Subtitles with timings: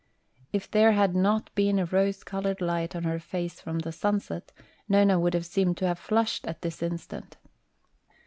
[0.51, 4.51] If there had not been a rose colored light on her face from the sunset
[4.89, 7.37] Nona would seem to have flushed at this instant.